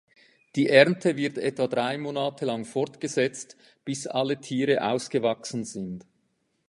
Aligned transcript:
Die 0.55 0.67
Ernte 0.67 1.15
wird 1.15 1.37
etwa 1.37 1.67
drei 1.67 1.95
Monate 1.99 2.43
lang 2.45 2.65
fortgesetzt, 2.65 3.55
bis 3.85 4.07
alle 4.07 4.41
Tiere 4.41 4.83
ausgewachsen 4.83 5.63
sind. 5.63 6.07